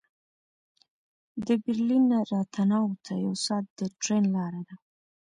[1.47, 4.75] د برلین نه راتناو ته یو ساعت د ټرېن لاره ده